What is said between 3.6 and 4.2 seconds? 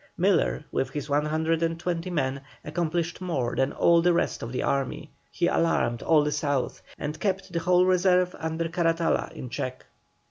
all the